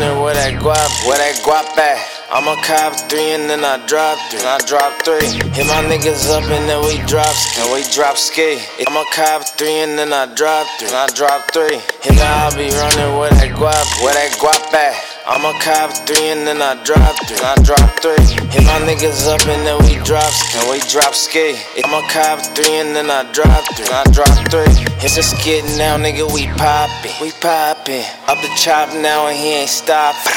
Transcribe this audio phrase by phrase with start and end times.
[0.00, 2.16] that guap, where that guap at?
[2.28, 4.42] I'ma cop three and then I drop three.
[4.42, 5.24] I drop three.
[5.54, 7.62] Hit my niggas up and then we drop ski.
[7.62, 8.58] And we drop ski.
[8.82, 10.90] I'ma cop three and then I drop three.
[10.90, 11.78] I drop three.
[12.02, 14.98] Hit I'll be running with that guap, where that guap at?
[15.24, 17.38] I'ma cop three and then I drop three.
[17.38, 18.26] I drop three.
[18.50, 20.58] Hit my niggas up and then we drop ski.
[20.58, 21.58] And drop ski.
[21.82, 23.86] I'ma cop three and then I drop three.
[23.90, 24.70] I drop three.
[25.02, 26.30] It's a skit now, nigga.
[26.32, 27.12] We poppin'.
[27.20, 28.04] We poppin'.
[28.26, 30.32] Up the chop now and he ain't stoppin'.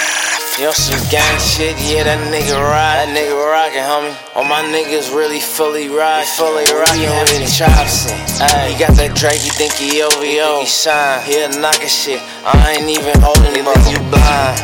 [0.60, 3.08] Yo, some gang shit, yeah, that nigga ride.
[3.08, 4.12] That nigga rockin', homie.
[4.36, 8.20] All my niggas really fully rock, fully rockin' with the chops in.
[8.68, 10.60] He got that Drake, he think he OVO.
[10.60, 12.20] He shine, he a knockin' shit.
[12.44, 14.60] I ain't even holding it, think you blind.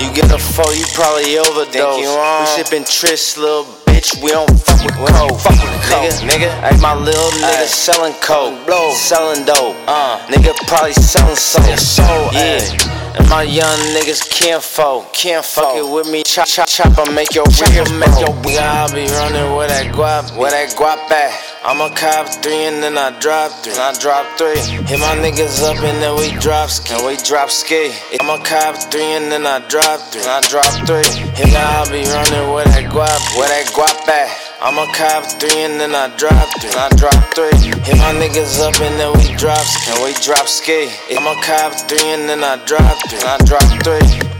[0.00, 2.00] You, get a four, you probably overdose.
[2.00, 5.40] You we sippin' Tris, little bitch, we don't fuck with coke.
[5.40, 6.50] Fuck with coke, nigga.
[6.62, 9.76] Ay, my little nigga selling coke, blow, sellin' dope.
[9.86, 11.64] Uh, nigga probably selling soap.
[11.78, 12.60] So, yeah.
[13.16, 16.22] And my young niggas can't fuck it with me.
[16.24, 19.94] Chop, chop, chop, I make your real, make your we I'll be running with that
[19.94, 21.53] guap, where that guap at?
[21.66, 23.72] I'ma cop three and then I drop three.
[23.72, 24.60] I drop three.
[24.84, 26.92] Hit my niggas up and then we drop ski.
[26.92, 27.88] And we drop ski.
[28.20, 30.20] I'ma cop three and then I drop three.
[30.28, 31.08] I drop three.
[31.32, 34.28] Hit I'll be running with that guap, where that guap at?
[34.60, 36.68] I'ma cop three and then I drop three.
[36.76, 37.56] I drop three.
[37.56, 39.88] Hit my niggas up and then we drop ski.
[39.88, 40.92] And we drop ski.
[41.16, 43.24] I'ma cop three and then I drop three.
[43.24, 44.33] I drop three.